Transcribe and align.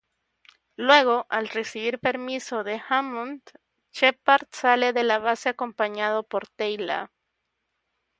Luego, 0.77 1.27
al 1.29 1.47
recibir 1.47 1.99
permiso 1.99 2.63
de 2.63 2.81
Hammond, 2.89 3.39
Sheppard 3.91 4.47
sale 4.49 4.93
de 4.93 5.03
la 5.03 5.19
base 5.19 5.49
acompañado 5.49 6.23
por 6.23 6.47
Teyla. 6.47 7.11